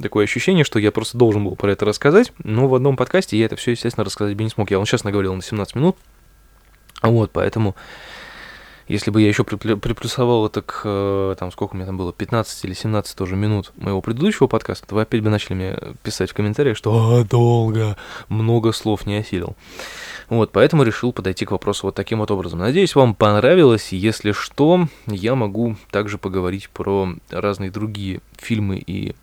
такое 0.00 0.24
ощущение, 0.24 0.64
что 0.64 0.78
я 0.78 0.92
просто 0.92 1.16
должен 1.18 1.44
был 1.44 1.56
про 1.56 1.72
это 1.72 1.84
рассказать, 1.84 2.32
но 2.42 2.68
в 2.68 2.74
одном 2.74 2.96
подкасте 2.96 3.38
я 3.38 3.46
это 3.46 3.56
все, 3.56 3.72
естественно, 3.72 4.04
рассказать 4.04 4.36
бы 4.36 4.44
не 4.44 4.50
смог. 4.50 4.70
Я 4.70 4.78
вам 4.78 4.86
сейчас 4.86 5.04
наговорил 5.04 5.34
на 5.34 5.42
17 5.42 5.74
минут, 5.76 5.96
вот, 7.02 7.30
поэтому, 7.32 7.76
если 8.88 9.10
бы 9.10 9.20
я 9.20 9.28
еще 9.28 9.44
приплюсовал 9.44 10.46
это 10.46 10.62
к, 10.62 10.82
э, 10.84 11.34
там, 11.38 11.50
сколько 11.50 11.74
у 11.74 11.76
меня 11.76 11.86
там 11.86 11.96
было, 11.96 12.12
15 12.12 12.64
или 12.64 12.72
17 12.72 13.16
тоже 13.16 13.36
минут 13.36 13.72
моего 13.76 14.00
предыдущего 14.00 14.46
подкаста, 14.46 14.86
то 14.86 14.94
вы 14.94 15.02
опять 15.02 15.22
бы 15.22 15.30
начали 15.30 15.54
мне 15.54 15.78
писать 16.02 16.30
в 16.30 16.34
комментариях, 16.34 16.76
что 16.76 17.18
«А, 17.18 17.24
долго, 17.24 17.96
много 18.28 18.72
слов 18.72 19.06
не 19.06 19.16
осилил. 19.16 19.56
Вот, 20.28 20.50
поэтому 20.52 20.82
решил 20.82 21.12
подойти 21.12 21.44
к 21.44 21.52
вопросу 21.52 21.86
вот 21.86 21.94
таким 21.94 22.18
вот 22.18 22.30
образом. 22.30 22.58
Надеюсь, 22.58 22.94
вам 22.94 23.14
понравилось. 23.14 23.92
Если 23.92 24.32
что, 24.32 24.88
я 25.06 25.34
могу 25.34 25.76
также 25.90 26.18
поговорить 26.18 26.68
про 26.70 27.10
разные 27.30 27.70
другие 27.70 28.20
фильмы 28.38 28.82
и 28.84 29.14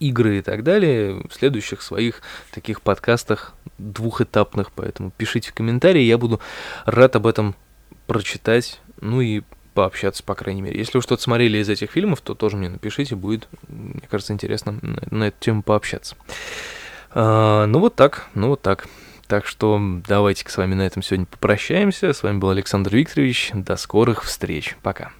игры 0.00 0.38
и 0.38 0.42
так 0.42 0.62
далее 0.62 1.22
в 1.28 1.34
следующих 1.34 1.82
своих 1.82 2.22
таких 2.52 2.82
подкастах 2.82 3.54
двухэтапных. 3.78 4.72
Поэтому 4.72 5.10
пишите 5.16 5.50
в 5.50 5.54
комментарии, 5.54 6.02
я 6.02 6.18
буду 6.18 6.40
рад 6.84 7.16
об 7.16 7.26
этом 7.26 7.54
прочитать, 8.06 8.80
ну 9.00 9.20
и 9.20 9.42
пообщаться, 9.74 10.24
по 10.24 10.34
крайней 10.34 10.62
мере. 10.62 10.78
Если 10.78 10.98
вы 10.98 11.02
что-то 11.02 11.22
смотрели 11.22 11.58
из 11.58 11.68
этих 11.68 11.92
фильмов, 11.92 12.20
то 12.20 12.34
тоже 12.34 12.56
мне 12.56 12.68
напишите, 12.68 13.14
будет, 13.14 13.48
мне 13.68 14.02
кажется, 14.10 14.32
интересно 14.32 14.78
на, 14.82 15.02
на 15.10 15.24
эту 15.28 15.36
тему 15.38 15.62
пообщаться. 15.62 16.16
А, 17.10 17.66
ну 17.66 17.78
вот 17.78 17.94
так, 17.94 18.26
ну 18.34 18.48
вот 18.48 18.62
так. 18.62 18.86
Так 19.28 19.46
что 19.46 19.78
давайте 20.08 20.48
с 20.48 20.56
вами 20.56 20.74
на 20.74 20.86
этом 20.86 21.02
сегодня 21.02 21.26
попрощаемся. 21.26 22.14
С 22.14 22.22
вами 22.22 22.38
был 22.38 22.48
Александр 22.48 22.96
Викторович. 22.96 23.50
До 23.52 23.76
скорых 23.76 24.24
встреч. 24.24 24.74
Пока. 24.82 25.12